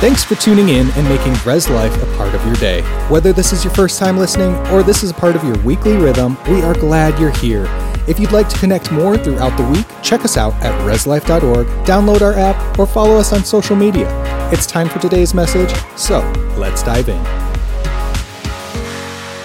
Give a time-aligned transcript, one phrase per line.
[0.00, 2.82] Thanks for tuning in and making Res Life a part of your day.
[3.08, 5.96] Whether this is your first time listening or this is a part of your weekly
[5.96, 7.64] rhythm, we are glad you're here.
[8.06, 12.22] If you'd like to connect more throughout the week, check us out at reslife.org, download
[12.22, 14.06] our app, or follow us on social media.
[14.52, 16.20] It's time for today's message, so
[16.56, 17.18] let's dive in.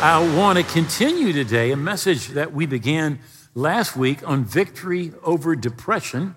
[0.04, 3.17] I want to continue today a message that we began
[3.55, 6.35] last week on victory over depression,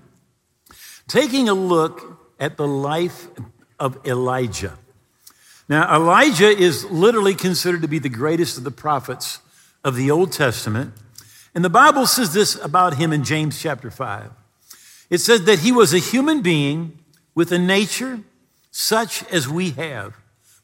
[1.06, 3.28] taking a look at the life
[3.78, 4.78] of Elijah.
[5.68, 9.40] Now, Elijah is literally considered to be the greatest of the prophets
[9.82, 10.94] of the Old Testament.
[11.54, 14.30] And the Bible says this about him in James chapter 5.
[15.10, 16.98] It says that he was a human being
[17.34, 18.20] with a nature
[18.70, 20.14] such as we have,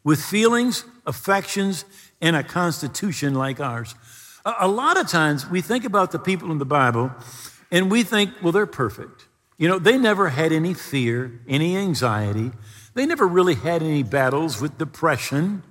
[0.05, 1.85] with feelings, affections,
[2.21, 3.95] and a constitution like ours.
[4.45, 7.13] A lot of times we think about the people in the Bible
[7.71, 9.27] and we think, well, they're perfect.
[9.57, 12.51] You know, they never had any fear, any anxiety.
[12.95, 15.63] They never really had any battles with depression.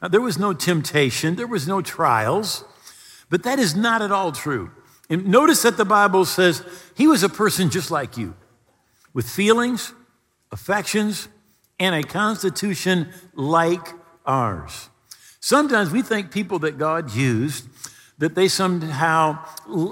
[0.00, 1.36] Uh, there was no temptation.
[1.36, 2.64] There was no trials.
[3.30, 4.70] But that is not at all true.
[5.10, 6.62] And notice that the Bible says
[6.94, 8.34] he was a person just like you,
[9.14, 9.92] with feelings,
[10.52, 11.28] affections,
[11.80, 13.88] and a constitution like
[14.26, 14.90] ours.
[15.40, 17.68] Sometimes we think people that God used,
[18.18, 19.44] that they somehow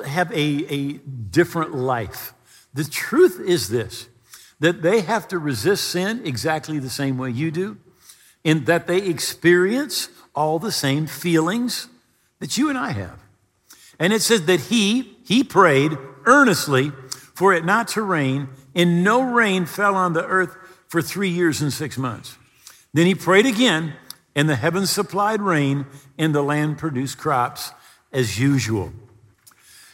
[0.04, 0.92] have a, a
[1.30, 2.34] different life.
[2.74, 4.08] The truth is this
[4.60, 7.76] that they have to resist sin exactly the same way you do,
[8.44, 11.88] and that they experience all the same feelings
[12.38, 13.18] that you and I have.
[13.98, 15.96] And it says that he, he prayed
[16.26, 16.92] earnestly
[17.34, 20.56] for it not to rain, and no rain fell on the earth
[20.88, 22.36] for three years and six months.
[22.94, 23.94] Then he prayed again,
[24.34, 27.72] and the heavens supplied rain, and the land produced crops
[28.12, 28.92] as usual.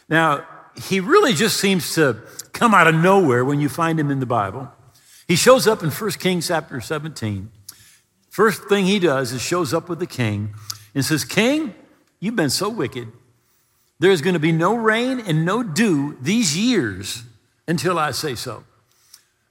[0.07, 2.21] Now, he really just seems to
[2.63, 4.71] come out of nowhere when you find him in the Bible.
[5.27, 7.51] He shows up in 1 Kings chapter 17.
[8.29, 10.53] First thing he does is shows up with the king
[10.95, 11.75] and says, King,
[12.21, 13.11] you've been so wicked.
[13.99, 17.23] There's going to be no rain and no dew these years
[17.67, 18.63] until I say so.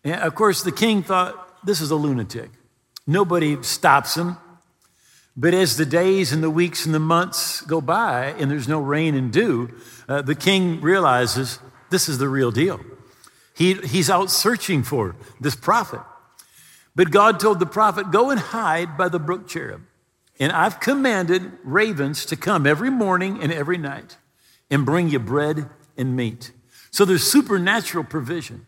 [0.02, 2.48] And of course, the king thought, this is a lunatic.
[3.06, 4.38] Nobody stops him.
[5.36, 8.80] But as the days and the weeks and the months go by and there's no
[8.80, 9.68] rain and dew,
[10.08, 11.58] uh, the king realizes
[11.90, 12.80] this is the real deal.
[13.54, 16.00] He, he's out searching for this prophet.
[16.94, 19.80] But God told the prophet, Go and hide by the brook Cherith.
[20.38, 24.16] And I've commanded ravens to come every morning and every night
[24.70, 26.52] and bring you bread and meat.
[26.90, 28.66] So there's supernatural provision.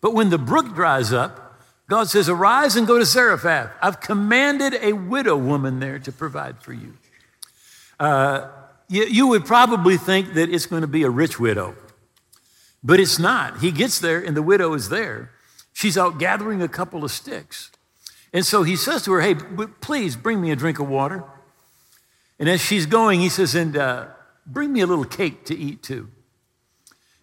[0.00, 3.70] But when the brook dries up, God says, Arise and go to Zarephath.
[3.80, 6.94] I've commanded a widow woman there to provide for you.
[7.98, 8.48] Uh,
[8.88, 11.74] you, you would probably think that it's going to be a rich widow,
[12.86, 13.58] but it's not.
[13.58, 15.32] He gets there, and the widow is there.
[15.72, 17.72] She's out gathering a couple of sticks.
[18.32, 19.34] And so he says to her, Hey,
[19.80, 21.24] please bring me a drink of water.
[22.38, 24.06] And as she's going, he says, And uh,
[24.46, 26.08] bring me a little cake to eat too.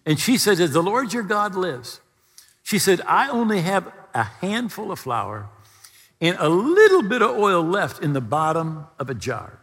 [0.04, 2.00] And she says, As the Lord your God lives,
[2.62, 5.48] she said, I only have a handful of flour
[6.20, 9.60] and a little bit of oil left in the bottom of a jar.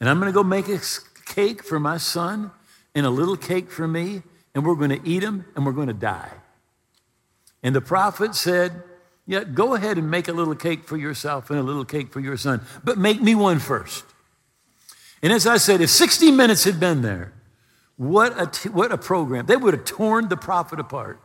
[0.00, 0.80] And I'm going to go make a
[1.24, 2.50] cake for my son
[2.94, 4.22] and a little cake for me,
[4.58, 6.32] and we're going to eat them and we're going to die.
[7.62, 8.82] And the prophet said,
[9.24, 12.18] Yeah, go ahead and make a little cake for yourself and a little cake for
[12.18, 14.04] your son, but make me one first.
[15.22, 17.34] And as I said, if 60 minutes had been there,
[17.96, 19.46] what a, t- what a program.
[19.46, 21.20] They would have torn the prophet apart.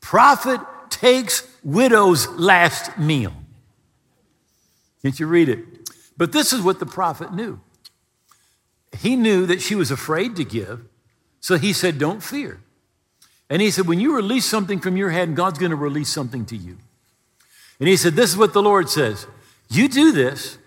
[0.00, 3.34] Prophet takes widow's last meal.
[5.02, 5.64] Can't you read it?
[6.16, 7.60] But this is what the prophet knew.
[8.98, 10.88] He knew that she was afraid to give,
[11.40, 12.60] so he said, Don't fear.
[13.50, 16.44] And he said, When you release something from your hand, God's going to release something
[16.46, 16.76] to you.
[17.80, 19.26] And he said, This is what the Lord says
[19.70, 20.58] You do this,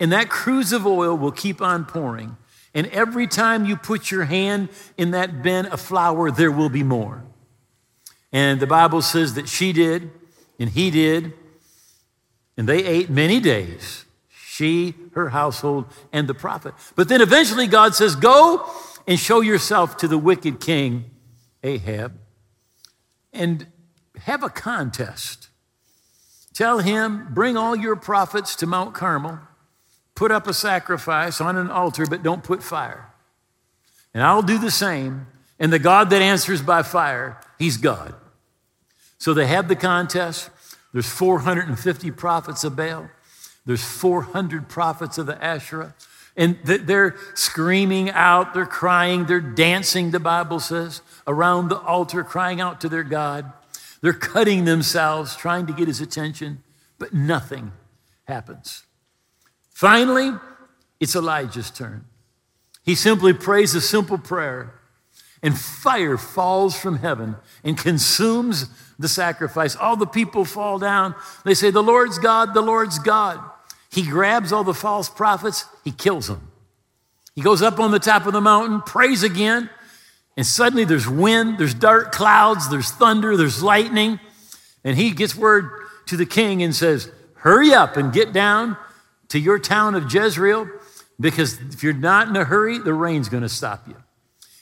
[0.00, 2.36] and that cruse of oil will keep on pouring.
[2.74, 6.82] And every time you put your hand in that bin of flour, there will be
[6.82, 7.22] more.
[8.32, 10.10] And the Bible says that she did,
[10.58, 11.34] and he did,
[12.56, 14.06] and they ate many days.
[14.30, 16.74] She, her household, and the prophet.
[16.94, 18.70] But then eventually God says, Go
[19.06, 21.10] and show yourself to the wicked king,
[21.62, 22.18] Ahab,
[23.32, 23.66] and
[24.22, 25.48] have a contest.
[26.54, 29.40] Tell him, Bring all your prophets to Mount Carmel,
[30.14, 33.12] put up a sacrifice on an altar, but don't put fire.
[34.14, 35.26] And I'll do the same.
[35.58, 38.14] And the God that answers by fire, he's God.
[39.18, 40.50] So they have the contest.
[40.92, 43.08] There's 450 prophets of Baal.
[43.64, 45.94] There's 400 prophets of the Asherah.
[46.36, 52.60] And they're screaming out, they're crying, they're dancing, the Bible says, around the altar, crying
[52.60, 53.52] out to their God.
[54.00, 56.62] They're cutting themselves, trying to get his attention,
[56.98, 57.72] but nothing
[58.24, 58.84] happens.
[59.70, 60.32] Finally,
[61.00, 62.06] it's Elijah's turn.
[62.82, 64.74] He simply prays a simple prayer,
[65.42, 68.66] and fire falls from heaven and consumes
[68.98, 69.76] the sacrifice.
[69.76, 71.14] All the people fall down.
[71.44, 73.40] They say, The Lord's God, the Lord's God.
[73.92, 76.50] He grabs all the false prophets, he kills them.
[77.34, 79.70] He goes up on the top of the mountain, prays again,
[80.36, 84.18] and suddenly there's wind, there's dark clouds, there's thunder, there's lightning.
[84.82, 85.70] And he gets word
[86.06, 88.76] to the king and says, Hurry up and get down
[89.28, 90.68] to your town of Jezreel,
[91.20, 93.96] because if you're not in a hurry, the rain's going to stop you.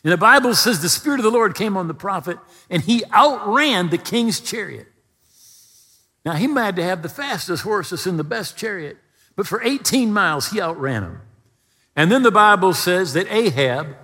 [0.02, 2.38] And the Bible says the Spirit of the Lord came on the prophet
[2.70, 4.86] and he outran the king's chariot.
[6.24, 8.98] Now, he might have to have the fastest horses and the best chariot,
[9.40, 11.22] but for 18 miles, he outran them.
[11.96, 13.96] And then the Bible says that Ahab,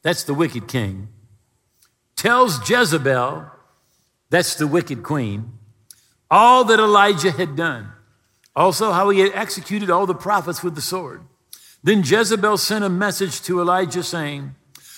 [0.00, 1.08] that's the wicked king,
[2.16, 3.50] tells Jezebel,
[4.30, 5.52] that's the wicked queen,
[6.30, 7.92] all that Elijah had done.
[8.56, 11.20] Also, how he had executed all the prophets with the sword.
[11.84, 14.54] Then Jezebel sent a message to Elijah saying,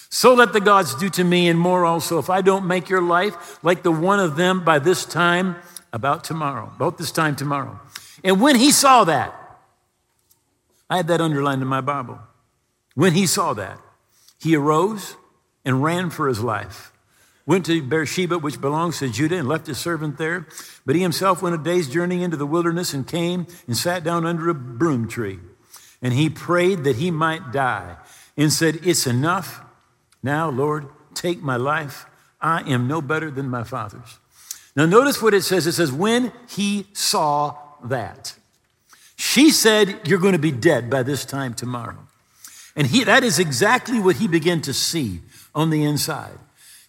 [0.08, 3.02] So let the gods do to me and more also, if I don't make your
[3.02, 5.56] life like the one of them by this time,
[5.92, 7.80] about tomorrow, about this time tomorrow.
[8.22, 9.40] And when he saw that,
[10.94, 12.20] I had that underlined in my Bible.
[12.94, 13.80] When he saw that,
[14.38, 15.16] he arose
[15.64, 16.92] and ran for his life.
[17.46, 20.46] Went to Beersheba, which belongs to Judah, and left his servant there.
[20.86, 24.24] But he himself went a day's journey into the wilderness and came and sat down
[24.24, 25.40] under a broom tree.
[26.00, 27.96] And he prayed that he might die
[28.36, 29.62] and said, It's enough.
[30.22, 32.06] Now, Lord, take my life.
[32.40, 34.20] I am no better than my father's.
[34.76, 35.66] Now, notice what it says.
[35.66, 38.36] It says, When he saw that.
[39.16, 41.98] She said, You're going to be dead by this time tomorrow.
[42.76, 45.20] And he, that is exactly what he began to see
[45.54, 46.38] on the inside.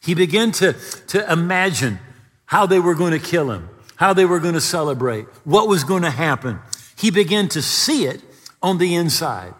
[0.02, 0.74] He began to,
[1.08, 2.00] to imagine
[2.46, 5.84] how they were going to kill him, how they were going to celebrate, what was
[5.84, 6.60] going to happen.
[6.98, 8.22] He began to see it
[8.62, 9.54] on the inside.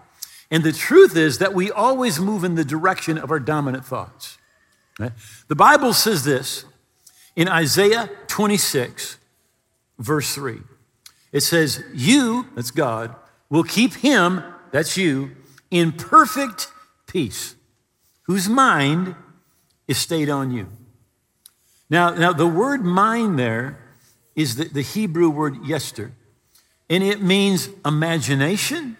[0.50, 4.38] And the truth is that we always move in the direction of our dominant thoughts.
[5.48, 6.66] The Bible says this
[7.36, 9.18] in Isaiah 26,
[10.00, 10.60] verse 3.
[11.36, 13.14] It says, You, that's God,
[13.50, 14.42] will keep him,
[14.72, 15.32] that's you,
[15.70, 16.72] in perfect
[17.08, 17.56] peace,
[18.22, 19.16] whose mind
[19.86, 20.70] is stayed on you.
[21.90, 23.78] Now, now the word mind there
[24.34, 26.12] is the, the Hebrew word yetser,
[26.90, 28.96] and it means imagination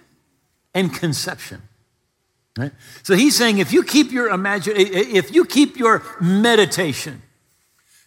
[0.74, 1.62] and conception.
[2.58, 2.74] Right?
[3.04, 7.22] So he's saying if you keep your imagine, if you keep your meditation,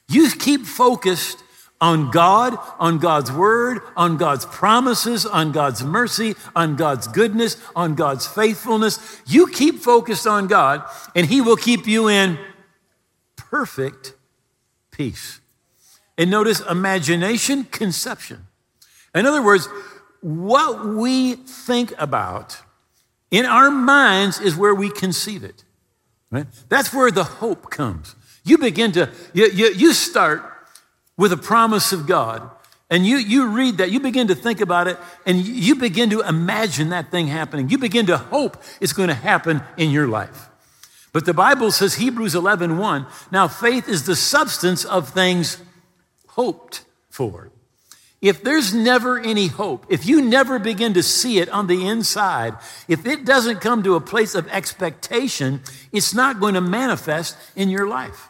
[0.06, 1.42] you keep focused
[1.80, 7.94] on God, on God's word, on God's promises, on God's mercy, on God's goodness, on
[7.94, 9.20] God's faithfulness.
[9.26, 10.82] You keep focused on God,
[11.14, 12.38] and He will keep you in
[13.36, 14.14] perfect
[14.90, 15.40] peace.
[16.16, 18.46] And notice imagination, conception.
[19.14, 19.68] In other words,
[20.20, 22.60] what we think about
[23.30, 25.64] in our minds is where we conceive it.
[26.30, 26.46] Right?
[26.68, 28.16] That's where the hope comes.
[28.44, 30.42] You begin to, you, you, you start
[31.18, 32.50] with a promise of God.
[32.88, 36.22] And you, you read that, you begin to think about it, and you begin to
[36.22, 37.68] imagine that thing happening.
[37.68, 40.48] You begin to hope it's going to happen in your life.
[41.12, 45.58] But the Bible says, Hebrews 11 1, now faith is the substance of things
[46.28, 47.50] hoped for.
[48.20, 52.54] If there's never any hope, if you never begin to see it on the inside,
[52.88, 55.60] if it doesn't come to a place of expectation,
[55.92, 58.27] it's not going to manifest in your life.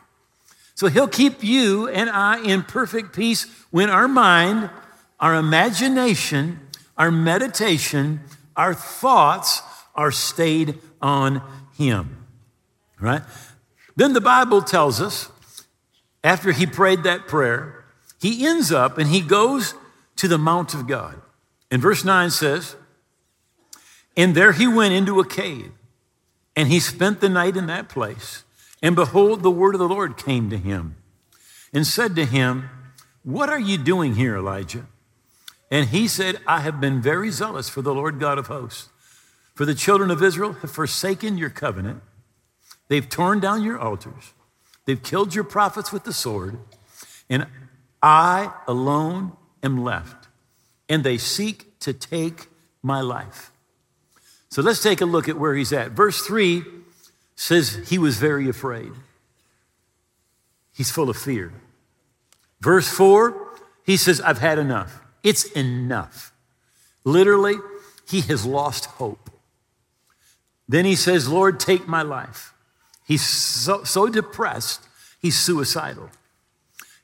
[0.78, 4.70] So he'll keep you and I in perfect peace when our mind,
[5.18, 6.60] our imagination,
[6.96, 8.20] our meditation,
[8.56, 9.60] our thoughts
[9.96, 11.42] are stayed on
[11.76, 12.24] him.
[13.00, 13.22] Right?
[13.96, 15.32] Then the Bible tells us,
[16.22, 17.84] after he prayed that prayer,
[18.20, 19.74] he ends up and he goes
[20.14, 21.20] to the Mount of God.
[21.72, 22.76] And verse 9 says,
[24.16, 25.72] And there he went into a cave,
[26.54, 28.44] and he spent the night in that place.
[28.82, 30.96] And behold, the word of the Lord came to him
[31.72, 32.68] and said to him,
[33.22, 34.86] What are you doing here, Elijah?
[35.70, 38.88] And he said, I have been very zealous for the Lord God of hosts.
[39.54, 42.02] For the children of Israel have forsaken your covenant.
[42.88, 44.32] They've torn down your altars.
[44.86, 46.58] They've killed your prophets with the sword.
[47.28, 47.46] And
[48.02, 49.32] I alone
[49.62, 50.28] am left.
[50.88, 52.46] And they seek to take
[52.82, 53.50] my life.
[54.48, 55.90] So let's take a look at where he's at.
[55.90, 56.64] Verse 3
[57.38, 58.90] says he was very afraid.
[60.74, 61.52] He's full of fear.
[62.60, 63.34] Verse 4,
[63.84, 65.00] he says, I've had enough.
[65.22, 66.32] It's enough.
[67.04, 67.54] Literally,
[68.08, 69.30] he has lost hope.
[70.68, 72.52] Then he says, Lord, take my life.
[73.06, 74.82] He's so, so depressed,
[75.22, 76.10] he's suicidal.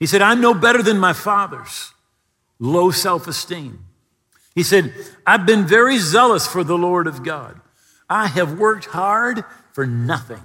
[0.01, 1.93] He said, I'm no better than my fathers.
[2.59, 3.85] low self esteem.
[4.55, 4.93] He said,
[5.25, 7.61] I've been very zealous for the Lord of God.
[8.09, 10.43] I have worked hard for nothing.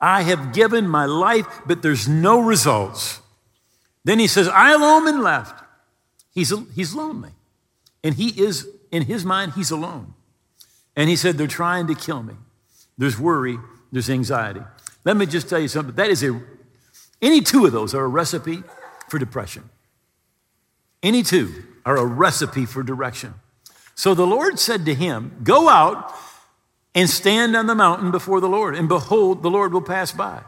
[0.00, 3.20] I have given my life, but there's no results.
[4.04, 5.64] Then he says, I alone am left.
[6.32, 7.30] He's, he's lonely.
[8.04, 10.14] And he is, in his mind, he's alone.
[10.96, 12.34] And he said, They're trying to kill me.
[12.96, 13.58] There's worry,
[13.92, 14.60] there's anxiety.
[15.04, 15.94] Let me just tell you something.
[15.94, 16.40] That is a,
[17.20, 18.62] any two of those are a recipe
[19.08, 19.68] for depression.
[21.02, 23.34] Any two are a recipe for direction.
[23.94, 26.14] So the Lord said to him, Go out
[26.98, 30.42] and stand on the mountain before the Lord, and behold, the Lord will pass by.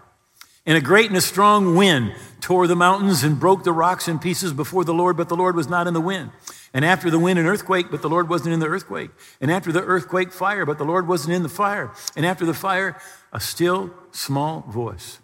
[0.67, 4.19] And a great and a strong wind tore the mountains and broke the rocks in
[4.19, 6.33] pieces before the Lord, but the Lord was not in the wind.
[6.75, 9.11] And after the wind, an earthquake, but the Lord wasn't in the earthquake.
[9.41, 11.93] And after the earthquake, fire, but the Lord wasn't in the fire.
[12.17, 13.01] And after the fire,
[13.33, 15.21] a still small voice.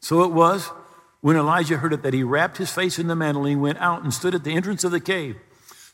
[0.00, 0.70] So it was
[1.20, 4.02] when Elijah heard it that he wrapped his face in the mantle and went out
[4.02, 5.36] and stood at the entrance of the cave.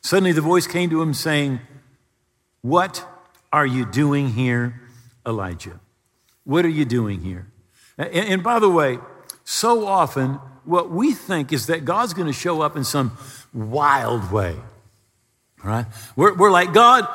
[0.01, 1.59] Suddenly the voice came to him saying,
[2.61, 3.05] What
[3.57, 4.79] are you doing here,
[5.25, 5.79] Elijah?
[6.43, 7.47] What are you doing here?
[7.97, 8.99] And, by the way,
[9.43, 13.17] so often what we think is that God's going to show up in some
[13.53, 14.55] wild way.
[15.63, 15.87] Right?
[16.15, 17.07] We're, we're like, God,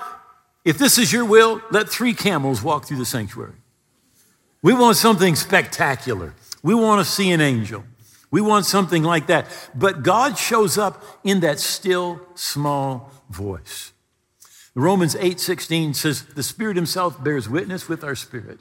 [0.65, 3.55] if this is your will, let three camels walk through the sanctuary.
[4.63, 6.35] We want something spectacular.
[6.63, 7.85] We want to see an angel.
[8.33, 9.47] We want something like that.
[9.77, 13.92] But God shows up in that still small voice.
[14.75, 18.61] Romans 8:16 says the Spirit himself bears witness with our spirit.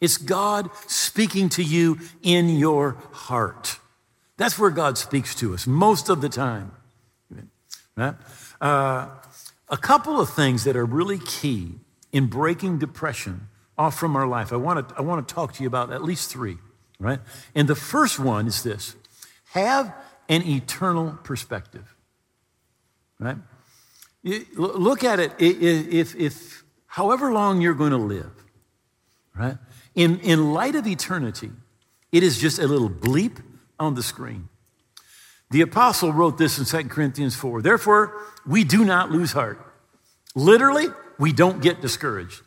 [0.00, 3.78] It's God speaking to you in your heart.
[4.36, 6.72] That's where God speaks to us most of the time.
[7.96, 8.14] Right?
[8.60, 9.08] Uh,
[9.68, 11.74] a couple of things that are really key
[12.10, 14.52] in breaking depression off from our life.
[14.52, 16.58] I want to I want to talk to you about at least three,
[16.98, 17.20] right?
[17.54, 18.96] And the first one is this:
[19.52, 19.94] have
[20.28, 21.94] an eternal perspective,
[23.18, 23.36] right?
[24.24, 25.32] Look at it.
[25.38, 28.32] If, if however long you're going to live,
[29.36, 29.58] right?
[29.94, 31.50] In, in light of eternity,
[32.12, 33.42] it is just a little bleep
[33.78, 34.48] on the screen.
[35.50, 37.62] The apostle wrote this in 2 Corinthians 4.
[37.62, 39.60] Therefore, we do not lose heart.
[40.34, 40.86] Literally,
[41.18, 42.40] we don't get discouraged.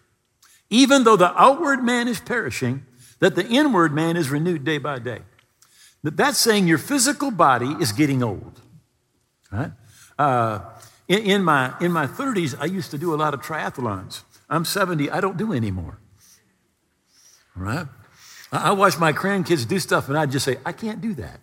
[0.69, 2.85] Even though the outward man is perishing,
[3.19, 5.19] that the inward man is renewed day by day.
[6.03, 8.61] That's saying your physical body is getting old.
[9.51, 9.71] Right?
[10.17, 10.59] Uh,
[11.07, 14.23] in, in, my, in my 30s, I used to do a lot of triathlons.
[14.49, 15.99] I'm 70, I don't do anymore.
[17.55, 17.87] Right?
[18.51, 21.39] I, I watch my grandkids do stuff and I just say, I can't do that.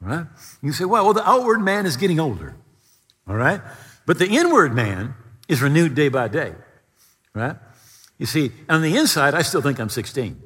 [0.00, 0.26] Right?
[0.62, 2.54] You say, well, well, the outward man is getting older.
[3.28, 3.60] All right?
[4.04, 5.14] But the inward man
[5.48, 6.54] is renewed day by day.
[7.34, 7.56] Right?
[8.18, 10.42] You see, on the inside, I still think I'm 16.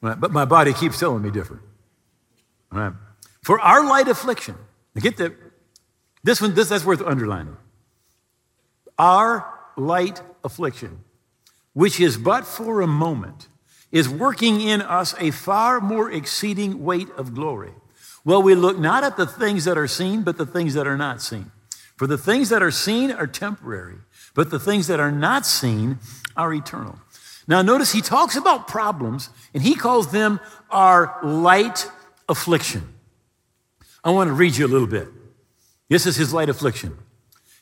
[0.00, 0.18] Right?
[0.18, 1.62] But my body keeps telling me different.
[2.70, 2.92] Right?
[3.42, 4.56] For our light affliction,
[4.98, 5.34] get the,
[6.22, 7.56] this one, this, that's worth underlining.
[8.98, 9.46] Our
[9.76, 11.00] light affliction,
[11.72, 13.48] which is but for a moment,
[13.90, 17.72] is working in us a far more exceeding weight of glory.
[18.24, 20.98] Well, we look not at the things that are seen, but the things that are
[20.98, 21.50] not seen.
[21.96, 23.96] For the things that are seen are temporary,
[24.34, 25.98] but the things that are not seen
[26.36, 26.98] are eternal.
[27.48, 30.38] Now, notice he talks about problems, and he calls them
[30.70, 31.90] our light
[32.28, 32.94] affliction.
[34.04, 35.08] I want to read you a little bit.
[35.90, 36.96] This is his light affliction.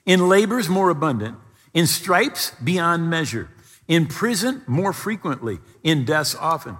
[0.04, 1.38] In labors more abundant,
[1.72, 3.48] in stripes beyond measure,
[3.88, 6.76] in prison more frequently, in deaths often.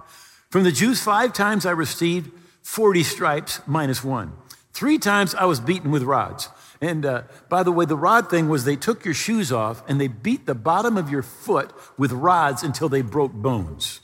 [0.51, 4.33] From the Jews, five times I received 40 stripes minus one.
[4.73, 6.49] Three times I was beaten with rods.
[6.81, 9.99] And uh, by the way, the rod thing was they took your shoes off and
[9.99, 14.01] they beat the bottom of your foot with rods until they broke bones.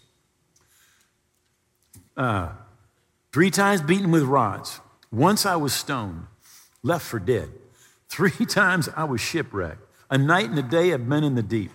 [2.18, 2.50] Uh,
[3.32, 4.80] three times beaten with rods.
[5.12, 6.25] Once I was stoned
[6.86, 7.50] left for dead.
[8.08, 9.82] Three times I was shipwrecked.
[10.10, 11.72] A night and a day I've been in the deep.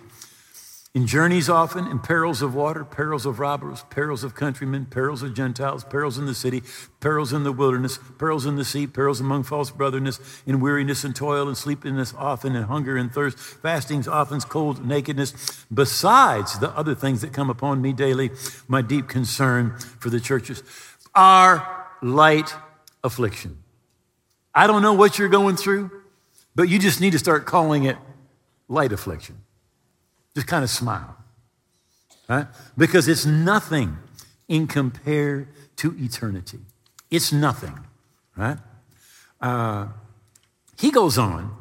[0.93, 5.33] In journeys often, in perils of water, perils of robbers, perils of countrymen, perils of
[5.33, 6.63] Gentiles, perils in the city,
[6.99, 11.15] perils in the wilderness, perils in the sea, perils among false brotherness, in weariness and
[11.15, 16.93] toil and sleepiness often, in hunger and thirst, fastings often, cold, nakedness, besides the other
[16.93, 18.29] things that come upon me daily,
[18.67, 20.61] my deep concern for the churches,
[21.15, 22.53] are light
[23.01, 23.60] affliction.
[24.53, 25.91] I don't know what you're going through,
[26.55, 27.97] but you just need to start calling it
[28.67, 29.37] light affliction.
[30.35, 31.15] Just kind of smile,
[32.27, 32.47] right?
[32.77, 33.97] Because it's nothing
[34.47, 36.59] in compare to eternity.
[37.09, 37.77] It's nothing,
[38.35, 38.57] right?
[39.39, 39.87] Uh,
[40.77, 41.55] he goes on,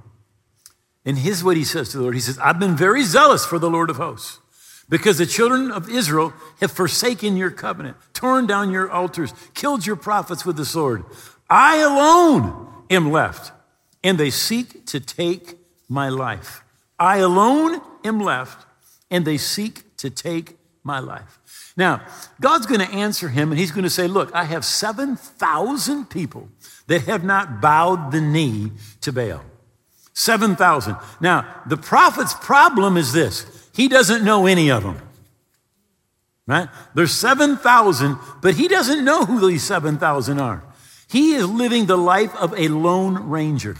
[1.04, 2.14] and here's what he says to the Lord.
[2.14, 4.38] He says, I've been very zealous for the Lord of hosts
[4.88, 9.96] because the children of Israel have forsaken your covenant, torn down your altars, killed your
[9.96, 11.04] prophets with the sword.
[11.48, 13.52] I alone am left,
[14.04, 15.56] and they seek to take
[15.88, 16.62] my life.
[16.98, 18.66] I alone am left,
[19.10, 21.38] and they seek to take my life.
[21.76, 22.02] Now,
[22.40, 26.48] God's going to answer him, and he's going to say, Look, I have 7,000 people
[26.88, 29.42] that have not bowed the knee to Baal.
[30.12, 30.96] 7,000.
[31.20, 35.00] Now, the prophet's problem is this he doesn't know any of them.
[36.46, 36.68] Right?
[36.94, 40.64] There's 7,000, but he doesn't know who these 7,000 are.
[41.10, 43.76] He is living the life of a lone ranger.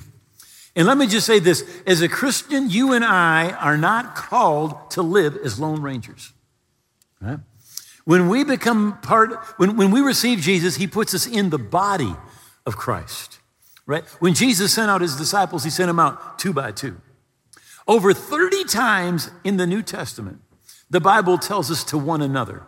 [0.75, 4.91] And let me just say this as a Christian, you and I are not called
[4.93, 6.33] to live as lone rangers.
[7.21, 7.39] Right?
[8.05, 12.17] When we become part, when, when we receive Jesus, he puts us in the body
[12.67, 13.39] of Christ.
[13.87, 14.05] Right?
[14.19, 17.01] When Jesus sent out his disciples, he sent them out two by two.
[17.87, 20.41] Over 30 times in the New Testament,
[20.89, 22.65] the Bible tells us to one another.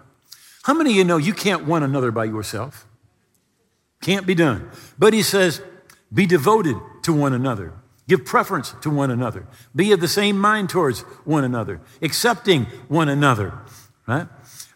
[0.63, 2.87] How many of you know you can't one another by yourself?
[4.03, 4.71] Can't be done.
[4.99, 5.63] But he says,
[6.13, 7.73] be devoted to one another.
[8.09, 9.47] Give preference to one another.
[9.75, 13.61] Be of the same mind towards one another, accepting one another,
[14.07, 14.29] right?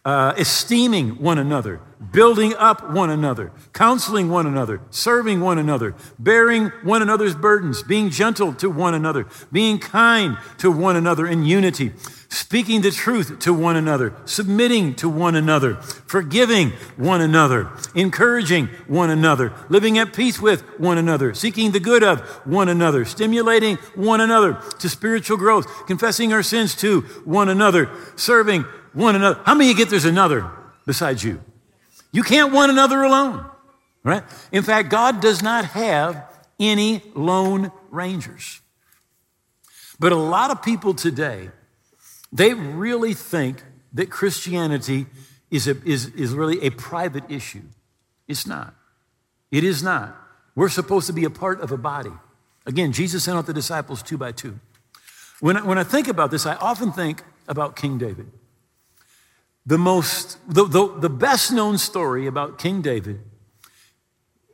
[0.05, 1.81] Uh, esteeming one another,
[2.13, 8.09] building up one another, counseling one another, serving one another, bearing one another's burdens, being
[8.09, 11.93] gentle to one another, being kind to one another in unity,
[12.29, 19.11] speaking the truth to one another, submitting to one another, forgiving one another, encouraging one
[19.11, 24.21] another, living at peace with one another, seeking the good of one another, stimulating one
[24.21, 29.41] another to spiritual growth, confessing our sins to one another, serving one another.
[29.45, 30.51] How many you get there's another
[30.87, 31.41] besides you?
[32.13, 33.45] You can't one another alone,
[34.03, 34.23] right?
[34.53, 36.25] In fact, God does not have
[36.59, 38.61] any lone rangers.
[39.99, 41.51] But a lot of people today
[42.37, 43.63] they really think
[43.95, 45.07] that Christianity
[45.51, 47.63] is, a, is, is really a private issue.
[48.29, 48.75] It's not.
[49.51, 50.17] It is not.
[50.55, 52.13] We're supposed to be a part of a body.
[52.67, 54.59] Again, Jesus sent out the disciples two by two.
[55.41, 58.31] When I, when I think about this, I often think about King David.
[59.65, 63.21] The most, the, the, the best known story about King David,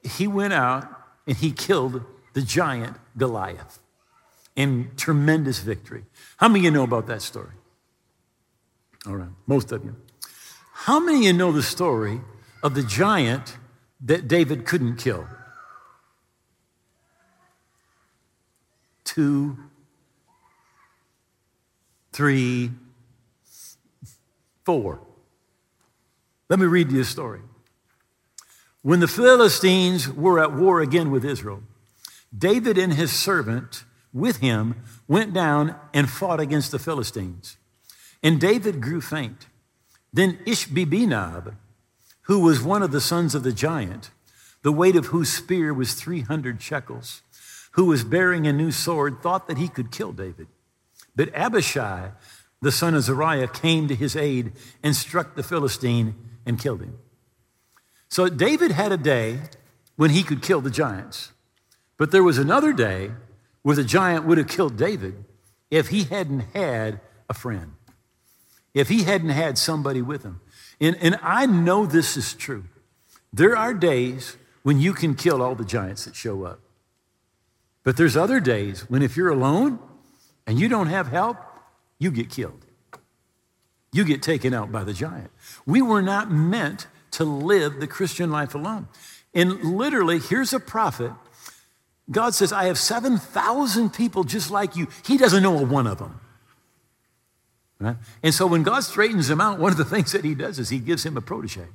[0.02, 0.88] he went out
[1.26, 2.02] and he killed
[2.32, 3.78] the giant Goliath
[4.56, 6.04] in tremendous victory.
[6.36, 7.52] How many of you know about that story?
[9.06, 9.96] All right, most of you.
[10.72, 12.20] How many of you know the story
[12.62, 13.56] of the giant
[14.00, 15.26] that David couldn't kill?
[19.04, 19.58] Two,
[22.12, 22.70] three,
[24.64, 25.00] four.
[26.48, 27.40] Let me read you a story.
[28.82, 31.62] When the Philistines were at war again with Israel,
[32.36, 37.56] David and his servant with him went down and fought against the Philistines.
[38.22, 39.46] And David grew faint.
[40.12, 41.56] Then Ishbi-benob,
[42.22, 44.10] who was one of the sons of the giant,
[44.62, 47.22] the weight of whose spear was 300 shekels,
[47.72, 50.46] who was bearing a new sword, thought that he could kill David.
[51.16, 52.12] But Abishai,
[52.60, 56.14] the son of Zeruiah, came to his aid and struck the Philistine
[56.46, 56.98] and killed him.
[58.08, 59.40] So David had a day
[59.96, 61.32] when he could kill the giants.
[61.96, 63.12] But there was another day
[63.62, 65.24] where the giant would have killed David
[65.70, 67.72] if he hadn't had a friend
[68.74, 70.40] if he hadn't had somebody with him.
[70.80, 72.64] And, and I know this is true.
[73.32, 76.60] There are days when you can kill all the giants that show up.
[77.84, 79.78] But there's other days when if you're alone
[80.46, 81.36] and you don't have help,
[81.98, 82.64] you get killed.
[83.92, 85.30] You get taken out by the giant.
[85.66, 88.88] We were not meant to live the Christian life alone.
[89.34, 91.12] And literally, here's a prophet.
[92.10, 94.88] God says, I have 7,000 people just like you.
[95.04, 96.20] He doesn't know a one of them.
[97.82, 97.96] Right?
[98.22, 100.68] And so when God straightens him out, one of the things that he does is
[100.68, 101.66] he gives him a protege.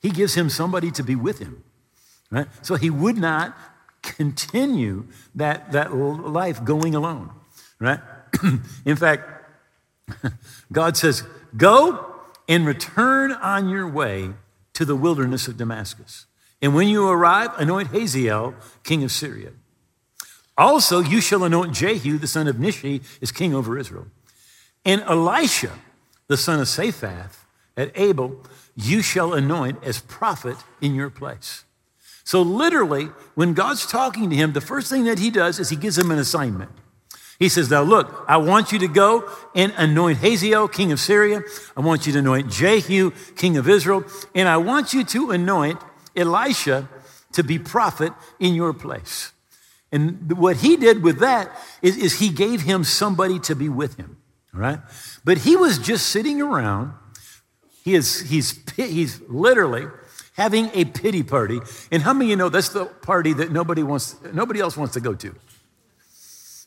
[0.00, 1.64] He gives him somebody to be with him.
[2.30, 2.46] Right?
[2.62, 3.58] So he would not
[4.02, 7.30] continue that, that life going alone.
[7.80, 7.98] Right?
[8.84, 9.28] In fact,
[10.72, 11.24] God says,
[11.56, 12.14] Go
[12.48, 14.30] and return on your way
[14.74, 16.26] to the wilderness of Damascus.
[16.62, 18.54] And when you arrive, anoint Hazael,
[18.84, 19.50] king of Syria.
[20.56, 24.06] Also, you shall anoint Jehu, the son of Nimshi, as king over Israel.
[24.88, 25.70] And Elisha,
[26.28, 27.36] the son of Shaphat,
[27.76, 28.42] at Abel,
[28.74, 31.64] you shall anoint as prophet in your place.
[32.24, 35.76] So, literally, when God's talking to him, the first thing that he does is he
[35.76, 36.70] gives him an assignment.
[37.38, 41.42] He says, Now look, I want you to go and anoint Hazael, king of Syria.
[41.76, 44.04] I want you to anoint Jehu, king of Israel.
[44.34, 45.82] And I want you to anoint
[46.16, 46.88] Elisha
[47.32, 49.32] to be prophet in your place.
[49.92, 51.50] And what he did with that
[51.82, 54.17] is, is he gave him somebody to be with him.
[54.58, 54.80] Right?
[55.24, 56.92] But he was just sitting around.
[57.84, 59.86] He is, he's, he's literally
[60.34, 61.60] having a pity party.
[61.92, 64.94] And how many of you know that's the party that nobody, wants, nobody else wants
[64.94, 65.34] to go to?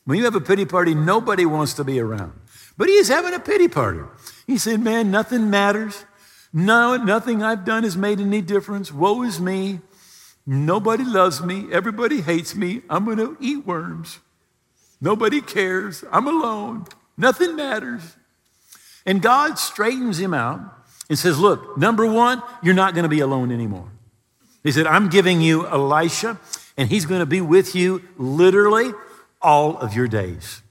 [0.04, 2.32] When you have a pity party, nobody wants to be around.
[2.78, 4.00] But he is having a pity party.
[4.46, 6.04] He said, Man, nothing matters.
[6.52, 8.90] No, nothing I've done has made any difference.
[8.90, 9.80] Woe is me.
[10.46, 11.72] Nobody loves me.
[11.72, 12.82] Everybody hates me.
[12.90, 14.18] I'm going to eat worms.
[15.00, 16.04] Nobody cares.
[16.10, 16.86] I'm alone.
[17.16, 18.16] Nothing matters.
[19.04, 20.60] And God straightens him out
[21.08, 23.90] and says, Look, number one, you're not going to be alone anymore.
[24.62, 26.38] He said, I'm giving you Elisha,
[26.76, 28.92] and he's going to be with you literally
[29.40, 30.62] all of your days.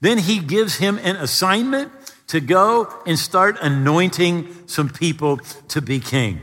[0.00, 1.92] Then he gives him an assignment
[2.28, 6.40] to go and start anointing some people to be king,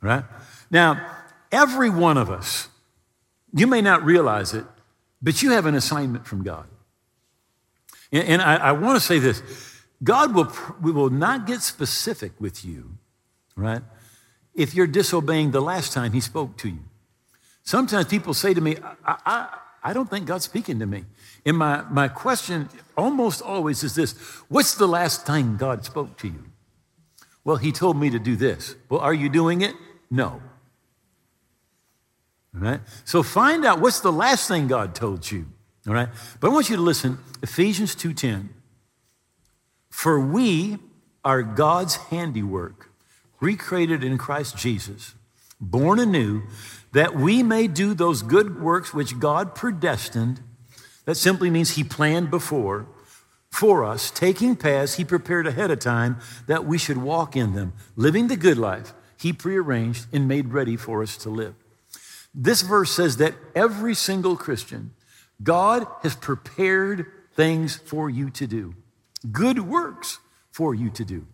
[0.00, 0.24] right?
[0.70, 1.06] Now,
[1.52, 2.68] every one of us,
[3.52, 4.64] you may not realize it,
[5.22, 6.66] but you have an assignment from God.
[8.16, 9.42] And, I, I want to say this
[10.02, 12.98] God will, we will not get specific with you,
[13.56, 13.82] right?
[14.54, 16.80] If you're disobeying the last time he spoke to you.
[17.62, 21.04] Sometimes people say to me, I, I, I don't think God's speaking to me.
[21.44, 24.12] And my, my question almost always is this
[24.48, 26.44] What's the last time God spoke to you?
[27.44, 28.74] Well, he told me to do this.
[28.88, 29.74] Well, are you doing it?
[30.10, 30.42] No.
[32.54, 32.80] All right?
[33.04, 35.46] So find out what's the last thing God told you.
[35.86, 36.08] All right?
[36.40, 37.18] But I want you to listen.
[37.42, 38.50] Ephesians 2:10.
[39.90, 40.78] For we
[41.24, 42.90] are God's handiwork,
[43.40, 45.14] recreated in Christ Jesus,
[45.60, 46.42] born anew,
[46.92, 50.40] that we may do those good works which God predestined.
[51.04, 52.86] That simply means He planned before
[53.50, 57.72] for us, taking paths He prepared ahead of time that we should walk in them,
[57.94, 61.54] living the good life He prearranged and made ready for us to live.
[62.34, 64.92] This verse says that every single Christian,
[65.42, 68.74] God has prepared things for you to do,
[69.30, 70.18] good works
[70.50, 71.26] for you to do.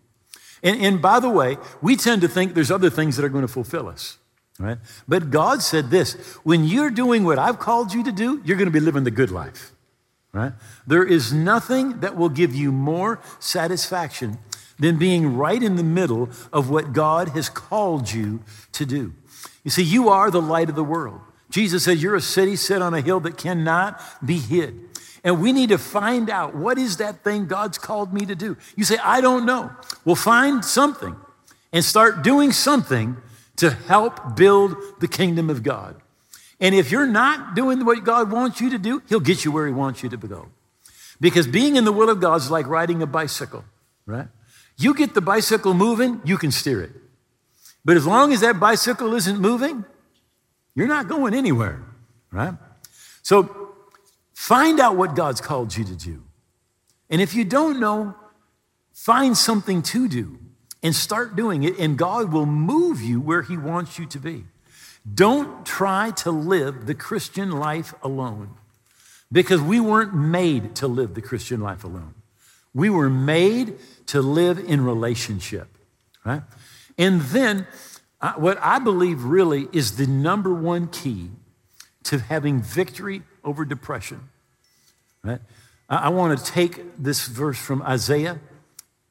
[0.61, 3.45] And, and by the way, we tend to think there's other things that are going
[3.45, 4.17] to fulfill us.
[4.59, 4.77] Right?
[5.07, 6.13] But God said this
[6.43, 9.11] when you're doing what I've called you to do, you're going to be living the
[9.11, 9.71] good life.
[10.31, 10.53] Right?
[10.87, 14.39] There is nothing that will give you more satisfaction
[14.79, 18.41] than being right in the middle of what God has called you
[18.73, 19.13] to do.
[19.63, 21.21] You see, you are the light of the world.
[21.53, 24.73] Jesus said, You're a city set on a hill that cannot be hid.
[25.23, 28.57] And we need to find out what is that thing God's called me to do.
[28.75, 29.71] You say, I don't know.
[30.03, 31.15] Well, find something
[31.71, 33.17] and start doing something
[33.57, 35.95] to help build the kingdom of God.
[36.59, 39.67] And if you're not doing what God wants you to do, He'll get you where
[39.67, 40.47] He wants you to go.
[41.21, 43.63] Because being in the will of God is like riding a bicycle,
[44.07, 44.27] right?
[44.75, 46.93] You get the bicycle moving, you can steer it.
[47.85, 49.85] But as long as that bicycle isn't moving,
[50.75, 51.83] you're not going anywhere,
[52.31, 52.53] right?
[53.21, 53.73] So
[54.33, 56.23] find out what God's called you to do.
[57.09, 58.15] And if you don't know,
[58.93, 60.39] find something to do
[60.81, 64.45] and start doing it, and God will move you where He wants you to be.
[65.11, 68.51] Don't try to live the Christian life alone
[69.31, 72.13] because we weren't made to live the Christian life alone.
[72.73, 73.75] We were made
[74.07, 75.67] to live in relationship,
[76.25, 76.43] right?
[76.97, 77.67] And then,
[78.23, 81.29] uh, what I believe really is the number one key
[82.03, 84.29] to having victory over depression,
[85.25, 85.41] right?
[85.89, 88.39] I, I want to take this verse from Isaiah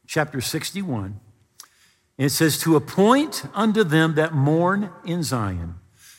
[0.07, 1.21] chapter 61
[2.17, 5.75] and it says, To appoint unto them that mourn in Zion,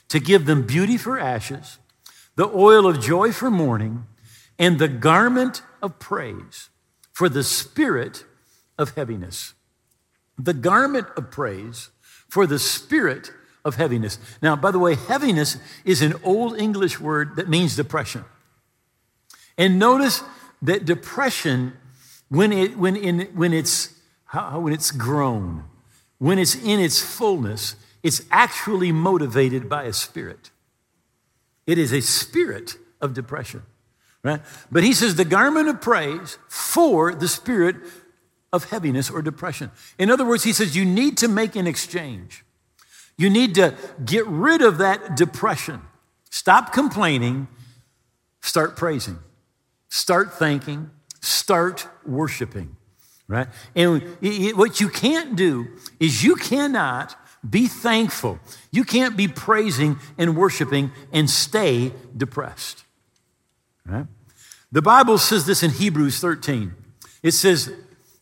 [0.10, 1.80] to give them beauty for ashes,
[2.36, 4.06] the oil of joy for mourning,
[4.60, 6.70] and the garment of praise
[7.12, 8.24] for the spirit
[8.78, 9.56] of heaviness.
[10.38, 11.90] The garment of praise
[12.34, 13.32] for the spirit
[13.64, 14.18] of heaviness.
[14.42, 18.26] Now, by the way, heaviness is an old English word that means depression.
[19.56, 20.24] And notice
[20.64, 21.74] that depression,
[22.30, 23.94] when, it, when, in, when, it's,
[24.32, 25.66] when it's grown,
[26.18, 30.50] when it's in its fullness, it's actually motivated by a spirit.
[31.68, 33.62] It is a spirit of depression,
[34.24, 34.42] right?
[34.72, 37.76] But he says the garment of praise for the spirit
[38.54, 39.72] of heaviness or depression.
[39.98, 42.46] In other words, he says you need to make an exchange.
[43.18, 45.82] You need to get rid of that depression.
[46.30, 47.50] Stop complaining,
[48.42, 49.20] start praising,
[49.90, 50.90] start thanking,
[51.20, 52.78] start worshiping
[53.28, 53.48] right?
[53.76, 54.02] And
[54.56, 55.68] what you can't do
[56.00, 57.16] is you cannot
[57.48, 58.40] be thankful.
[58.72, 62.84] You can't be praising and worshiping and stay depressed,
[63.86, 64.06] right?
[64.72, 66.74] The Bible says this in Hebrews 13.
[67.22, 67.72] It says,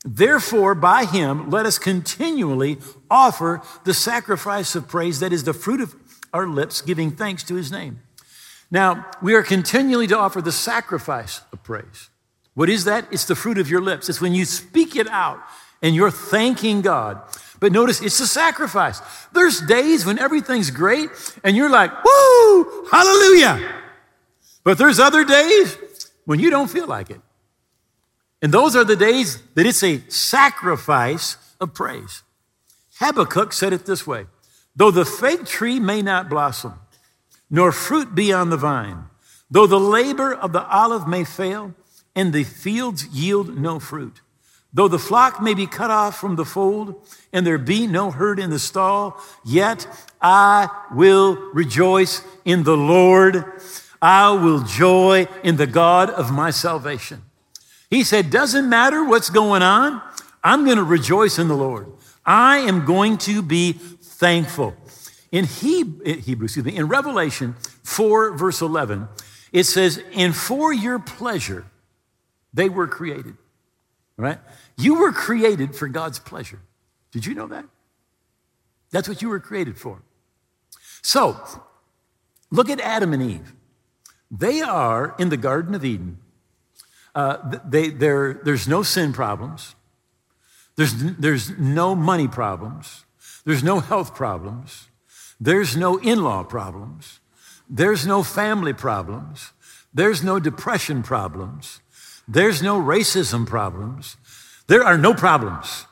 [0.03, 5.79] Therefore, by him, let us continually offer the sacrifice of praise that is the fruit
[5.79, 5.95] of
[6.33, 7.99] our lips, giving thanks to his name.
[8.71, 12.09] Now, we are continually to offer the sacrifice of praise.
[12.53, 13.07] What is that?
[13.11, 14.09] It's the fruit of your lips.
[14.09, 15.39] It's when you speak it out
[15.81, 17.21] and you're thanking God.
[17.59, 19.01] But notice it's a sacrifice.
[19.33, 21.09] There's days when everything's great
[21.43, 23.81] and you're like, woo, hallelujah.
[24.63, 25.77] But there's other days
[26.25, 27.21] when you don't feel like it.
[28.41, 32.23] And those are the days that it's a sacrifice of praise.
[32.99, 34.25] Habakkuk said it this way
[34.75, 36.73] Though the fig tree may not blossom,
[37.49, 39.05] nor fruit be on the vine,
[39.49, 41.73] though the labor of the olive may fail,
[42.15, 44.21] and the fields yield no fruit,
[44.73, 48.39] though the flock may be cut off from the fold, and there be no herd
[48.39, 49.85] in the stall, yet
[50.21, 53.45] I will rejoice in the Lord.
[54.01, 57.21] I will joy in the God of my salvation.
[57.91, 60.01] He said, Doesn't matter what's going on,
[60.43, 61.91] I'm going to rejoice in the Lord.
[62.25, 64.73] I am going to be thankful.
[65.31, 69.07] In Hebrew, excuse me, in Revelation 4, verse 11,
[69.51, 71.65] it says, And for your pleasure
[72.53, 73.37] they were created.
[74.17, 74.39] Right?
[74.77, 76.59] You were created for God's pleasure.
[77.11, 77.65] Did you know that?
[78.91, 80.01] That's what you were created for.
[81.01, 81.39] So,
[82.51, 83.53] look at Adam and Eve.
[84.29, 86.19] They are in the Garden of Eden.
[87.13, 89.75] Uh, they, there's no sin problems.
[90.75, 93.05] There's, there's no money problems.
[93.45, 94.87] There's no health problems.
[95.39, 97.19] There's no in law problems.
[97.69, 99.51] There's no family problems.
[99.93, 101.81] There's no depression problems.
[102.27, 104.17] There's no racism problems.
[104.67, 105.85] There are no problems,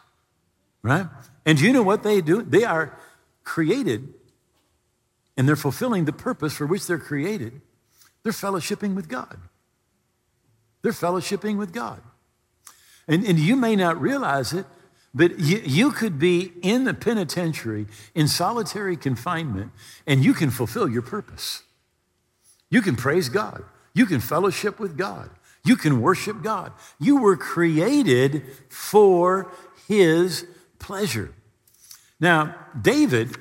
[0.83, 1.07] right?
[1.45, 2.41] And you know what they do?
[2.43, 2.97] They are
[3.43, 4.13] created
[5.35, 7.61] and they're fulfilling the purpose for which they're created.
[8.23, 9.39] They're fellowshipping with God.
[10.81, 12.01] They're fellowshipping with God.
[13.07, 14.65] And, and you may not realize it,
[15.13, 19.71] but you, you could be in the penitentiary in solitary confinement
[20.05, 21.63] and you can fulfill your purpose.
[22.69, 23.63] You can praise God.
[23.93, 25.31] You can fellowship with God.
[25.65, 26.71] You can worship God.
[26.99, 29.51] You were created for
[29.87, 30.45] His
[30.77, 31.33] pleasure.
[32.19, 33.35] Now, David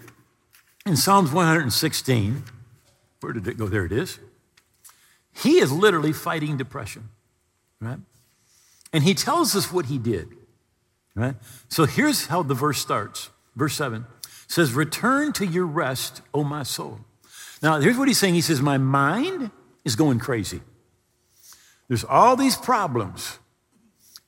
[0.86, 2.44] in Psalms 116,
[3.20, 3.66] where did it go?
[3.66, 4.18] There it is.
[5.34, 7.10] He is literally fighting depression,
[7.80, 7.98] right?
[8.92, 10.28] And he tells us what he did.
[11.14, 11.34] Right?
[11.68, 13.30] So here's how the verse starts.
[13.56, 14.06] Verse 7
[14.46, 17.00] says, Return to your rest, O my soul.
[17.62, 18.34] Now, here's what he's saying.
[18.34, 19.50] He says, My mind
[19.84, 20.60] is going crazy.
[21.88, 23.38] There's all these problems.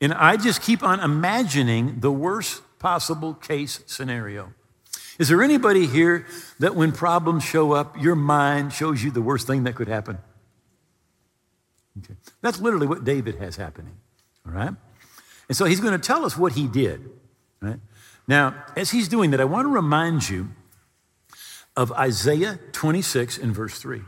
[0.00, 4.52] And I just keep on imagining the worst possible case scenario.
[5.18, 6.26] Is there anybody here
[6.58, 10.18] that when problems show up, your mind shows you the worst thing that could happen?
[12.04, 12.14] Okay.
[12.40, 13.96] That's literally what David has happening.
[14.46, 14.74] All right?
[15.48, 17.10] And so he's going to tell us what he did.
[17.60, 17.80] Right?
[18.26, 20.50] Now, as he's doing that, I want to remind you
[21.76, 24.02] of Isaiah 26 and verse 3,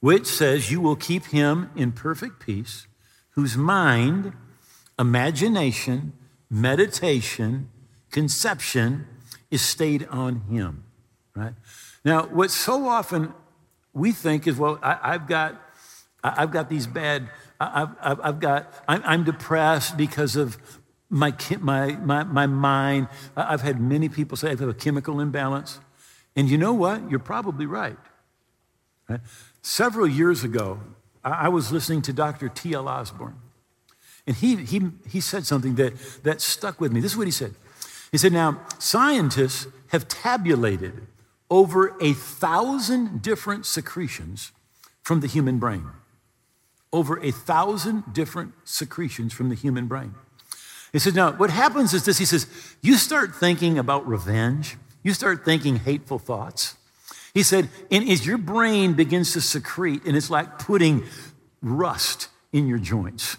[0.00, 2.86] which says, You will keep him in perfect peace,
[3.30, 4.32] whose mind,
[4.98, 6.12] imagination,
[6.50, 7.68] meditation,
[8.10, 9.06] conception
[9.50, 10.84] is stayed on him.
[11.34, 11.54] Right?
[12.04, 13.34] Now, what so often
[13.92, 15.60] we think is, well, I, have got,
[16.24, 17.28] I've got these bad
[17.60, 20.58] I've, I've, got, I'm, I'm, depressed because of
[21.08, 23.08] my, my, my, my mind.
[23.36, 25.78] I've had many people say I have a chemical imbalance.
[26.34, 27.08] And you know what?
[27.10, 27.96] You're probably right.
[29.08, 29.20] right?
[29.62, 30.80] Several years ago,
[31.22, 32.48] I was listening to Dr.
[32.48, 32.88] T.L.
[32.88, 33.36] Osborn.
[34.26, 37.00] And he, he, he said something that, that stuck with me.
[37.00, 37.54] This is what he said.
[38.10, 41.06] He said, Now, scientists have tabulated
[41.50, 44.50] over a thousand different secretions
[45.02, 45.84] from the human brain
[46.94, 50.14] over a thousand different secretions from the human brain.
[50.92, 52.46] He says, now what happens is this he says,
[52.80, 56.76] you start thinking about revenge, you start thinking hateful thoughts.
[57.34, 61.04] He said, and as your brain begins to secrete, and it's like putting
[61.60, 63.38] rust in your joints.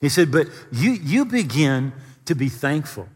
[0.00, 1.92] He said, but you, you begin
[2.24, 3.08] to be thankful.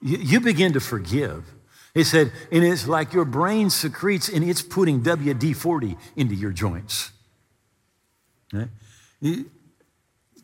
[0.00, 1.44] You, you begin to forgive.
[1.92, 6.52] He said, and it's like your brain secretes and it's putting WD 40 into your
[6.52, 7.10] joints.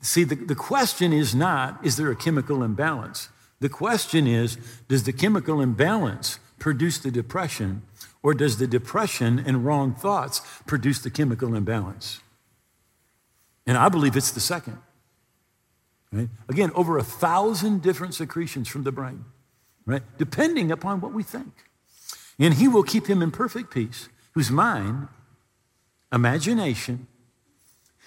[0.01, 3.31] See, the, the question is not, is there a chemical imbalance?
[3.61, 7.83] The question is, does the chemical imbalance produce the depression,
[8.23, 12.21] or does the depression and wrong thoughts produce the chemical imbalance?
[13.67, 14.79] And I believe it's the second.
[16.13, 16.29] Right?
[16.49, 19.25] Again, over a thousand different secretions from the brain,
[19.87, 20.03] right?
[20.19, 21.53] Depending upon what we think.
[22.39, 25.09] And he will keep him in perfect peace, whose mind,
[26.13, 27.07] imagination,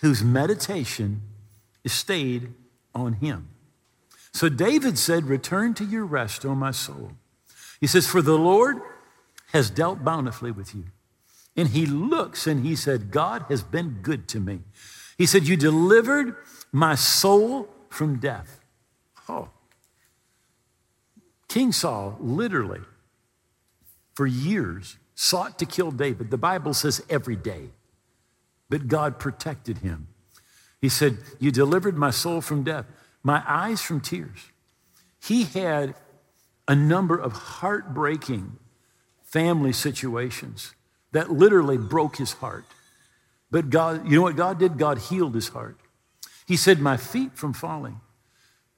[0.01, 1.21] whose meditation
[1.83, 2.53] is stayed
[2.93, 3.49] on him.
[4.33, 7.13] So David said, Return to your rest, O my soul.
[7.79, 8.77] He says, For the Lord
[9.51, 10.85] has dealt bountifully with you.
[11.55, 14.59] And he looks and he said, God has been good to me.
[15.17, 16.35] He said, You delivered
[16.71, 18.59] my soul from death.
[19.27, 19.49] Oh.
[21.47, 22.81] King Saul literally,
[24.13, 26.29] for years, sought to kill David.
[26.29, 27.69] The Bible says every day
[28.69, 30.07] but God protected him.
[30.81, 32.85] He said, You delivered my soul from death,
[33.23, 34.51] my eyes from tears.
[35.19, 35.95] He had
[36.67, 38.57] a number of heartbreaking
[39.23, 40.73] family situations
[41.11, 42.65] that literally broke his heart.
[43.49, 44.77] But God, you know what God did?
[44.77, 45.77] God healed his heart.
[46.45, 48.01] He said, My feet from falling.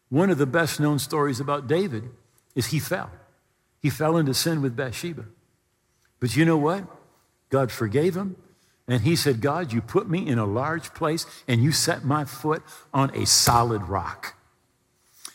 [0.09, 2.09] One of the best known stories about David
[2.55, 3.11] is he fell.
[3.79, 5.25] He fell into sin with Bathsheba.
[6.19, 6.83] But you know what?
[7.49, 8.35] God forgave him.
[8.89, 12.25] And he said, God, you put me in a large place and you set my
[12.25, 14.35] foot on a solid rock.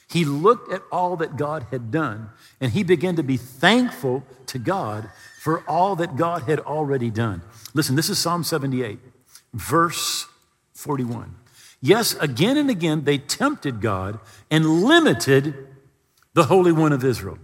[0.09, 4.59] He looked at all that God had done and he began to be thankful to
[4.59, 5.09] God
[5.41, 7.43] for all that God had already done.
[7.75, 8.99] Listen, this is Psalm 78,
[9.53, 10.27] verse
[10.73, 11.37] 41.
[11.81, 14.19] Yes, again and again they tempted God
[14.51, 15.69] and limited
[16.33, 17.39] the Holy One of Israel.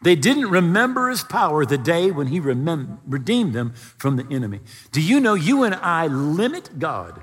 [0.00, 4.60] They didn't remember his power the day when he remem- redeemed them from the enemy.
[4.92, 7.20] Do you know you and I limit God,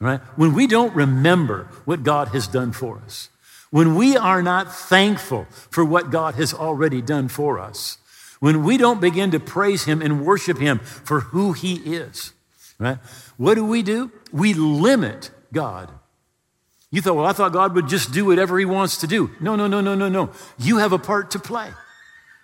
[0.00, 0.20] right?
[0.36, 3.28] When we don't remember what God has done for us,
[3.70, 7.98] when we are not thankful for what God has already done for us,
[8.40, 12.32] when we don't begin to praise him and worship him for who he is,
[12.78, 12.98] right?
[13.36, 14.10] What do we do?
[14.32, 15.90] We limit God.
[16.90, 19.30] You thought, well, I thought God would just do whatever he wants to do.
[19.40, 20.30] No, no, no, no, no, no.
[20.58, 21.70] You have a part to play.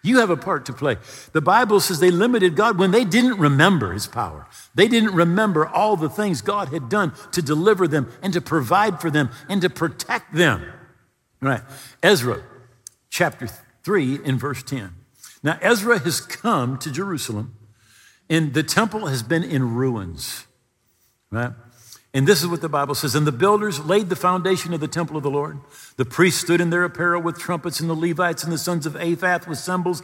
[0.04, 0.98] You have a part to play.
[1.32, 4.46] The Bible says they limited God when they didn't remember his power.
[4.74, 9.00] They didn't remember all the things God had done to deliver them and to provide
[9.00, 10.62] for them and to protect them.
[11.40, 11.62] Right.
[12.02, 12.42] Ezra
[13.08, 13.48] chapter
[13.82, 14.94] 3 in verse 10.
[15.42, 17.56] Now, Ezra has come to Jerusalem
[18.28, 20.46] and the temple has been in ruins.
[21.30, 21.52] Right?
[22.14, 23.16] And this is what the Bible says.
[23.16, 25.58] And the builders laid the foundation of the temple of the Lord.
[25.96, 28.94] The priests stood in their apparel with trumpets, and the Levites and the sons of
[28.94, 30.00] Asaph with cymbals.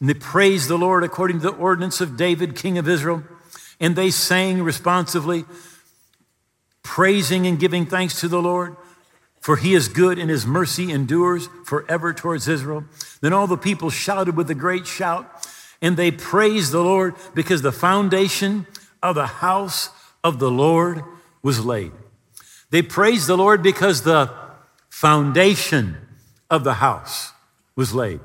[0.00, 3.22] And they praised the Lord according to the ordinance of David, king of Israel.
[3.78, 5.44] And they sang responsively,
[6.82, 8.76] praising and giving thanks to the Lord,
[9.40, 12.84] for he is good and his mercy endures forever towards Israel.
[13.20, 15.46] Then all the people shouted with a great shout,
[15.80, 18.66] and they praised the Lord because the foundation
[19.00, 19.90] of the house
[20.24, 21.04] of the Lord
[21.46, 21.92] was laid.
[22.70, 24.32] They praised the Lord because the
[24.88, 25.96] foundation
[26.50, 27.32] of the house
[27.76, 28.18] was laid.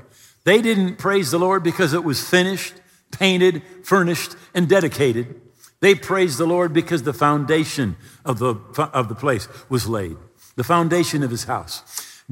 [0.43, 2.73] They didn't praise the Lord because it was finished,
[3.12, 5.39] painted, furnished, and dedicated.
[5.81, 8.55] They praised the Lord because the foundation of the,
[8.91, 10.17] of the place was laid,
[10.55, 11.84] the foundation of his house.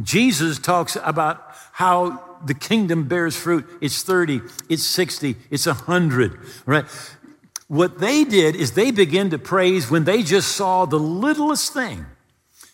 [0.02, 3.64] Jesus talks about how the kingdom bears fruit.
[3.80, 6.86] It's 30, it's 60, it's 100, right?
[7.70, 12.08] What they did is they began to praise when they just saw the littlest thing.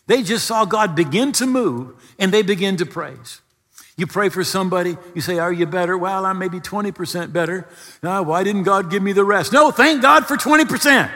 [0.06, 3.42] They just saw God begin to move and they begin to praise.
[3.98, 5.98] You pray for somebody, you say, Are you better?
[5.98, 7.68] Well, I'm maybe 20% better.
[8.02, 9.52] Uh, why didn't God give me the rest?
[9.52, 11.10] No, thank God for 20%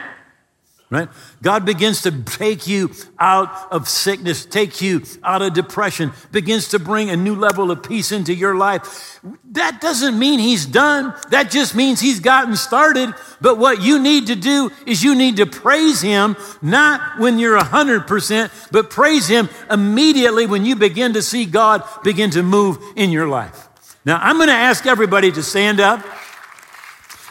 [0.91, 1.07] right?
[1.41, 6.79] God begins to take you out of sickness, take you out of depression, begins to
[6.79, 9.19] bring a new level of peace into your life.
[9.51, 11.15] That doesn't mean he's done.
[11.29, 13.15] That just means he's gotten started.
[13.39, 17.57] But what you need to do is you need to praise him, not when you're
[17.57, 23.11] 100%, but praise him immediately when you begin to see God begin to move in
[23.11, 23.69] your life.
[24.03, 26.05] Now, I'm going to ask everybody to stand up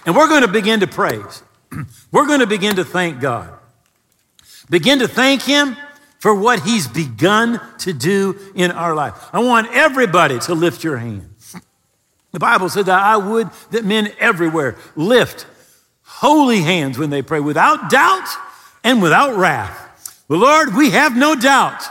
[0.06, 1.42] and we're going to begin to praise.
[2.12, 3.52] We're going to begin to thank God.
[4.68, 5.76] Begin to thank Him
[6.18, 9.14] for what He's begun to do in our life.
[9.32, 11.34] I want everybody to lift your hand.
[12.32, 15.46] The Bible said that I would that men everywhere lift
[16.02, 18.28] holy hands when they pray without doubt
[18.84, 20.24] and without wrath.
[20.28, 21.82] Well, Lord, we have no doubt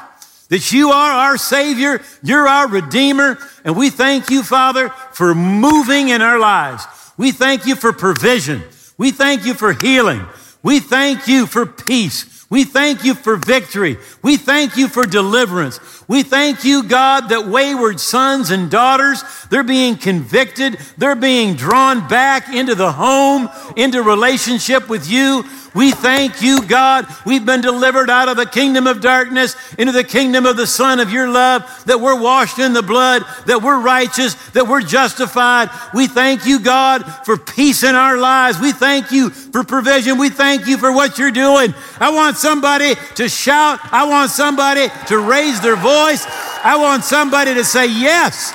[0.50, 6.10] that you are our Savior, you're our Redeemer, and we thank you, Father, for moving
[6.10, 6.86] in our lives.
[7.18, 8.64] We thank you for provision.
[9.00, 10.24] We thank you for healing.
[10.62, 12.46] We thank you for peace.
[12.50, 13.98] We thank you for victory.
[14.22, 15.80] We thank you for deliverance.
[16.10, 20.80] We thank you, God, that wayward sons and daughters, they're being convicted.
[20.98, 25.46] They're being drawn back into the home, into relationship with you.
[25.76, 27.06] We thank you, God.
[27.26, 31.00] We've been delivered out of the kingdom of darkness into the kingdom of the Son
[31.00, 35.70] of your love, that we're washed in the blood, that we're righteous, that we're justified.
[35.94, 38.60] We thank you, God, for peace in our lives.
[38.60, 40.18] We thank you for provision.
[40.18, 41.74] We thank you for what you're doing.
[42.00, 43.80] I want somebody to shout.
[43.92, 46.26] I want somebody to raise their voice.
[46.64, 48.52] I want somebody to say, Yes,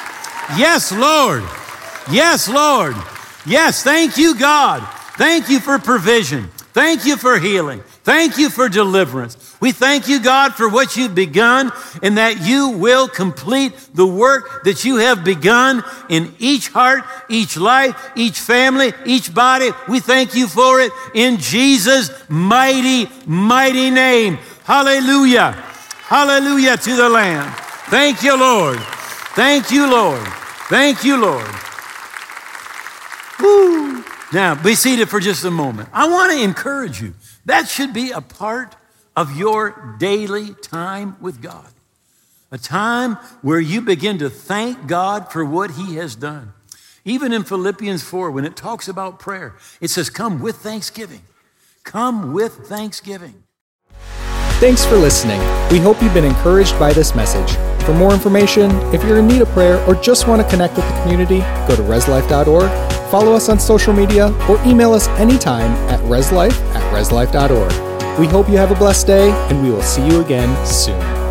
[0.59, 1.45] yes, Lord.
[2.11, 2.97] Yes, Lord.
[3.47, 4.87] Yes, thank you, God.
[5.17, 6.51] Thank you for provision.
[6.75, 7.85] Thank you for healing.
[8.03, 9.37] Thank you for deliverance.
[9.61, 11.71] We thank you, God, for what you've begun
[12.03, 17.57] and that you will complete the work that you have begun in each heart, each
[17.57, 19.71] life, each family, each body.
[19.89, 24.39] We thank you for it in Jesus' mighty, mighty name.
[24.65, 25.53] Hallelujah.
[26.09, 27.51] Hallelujah to the Lamb.
[27.89, 28.81] Thank you, Lord.
[29.37, 30.27] Thank you, Lord.
[30.69, 31.49] Thank you, Lord.
[33.41, 33.94] Woo.
[34.35, 35.89] Now, be seated for just a moment.
[35.93, 37.15] I want to encourage you.
[37.45, 38.75] That should be a part
[39.15, 41.69] of your daily time with God.
[42.51, 46.53] A time where you begin to thank God for what He has done.
[47.05, 51.23] Even in Philippians 4, when it talks about prayer, it says, Come with thanksgiving.
[51.85, 53.45] Come with thanksgiving.
[54.59, 55.39] Thanks for listening.
[55.71, 57.57] We hope you've been encouraged by this message.
[57.85, 60.89] For more information, if you're in need of prayer or just want to connect with
[60.89, 66.01] the community, go to reslife.org, follow us on social media, or email us anytime at
[66.01, 68.19] reslife at reslife.org.
[68.19, 71.24] We hope you have a blessed day, and we will see you again soon.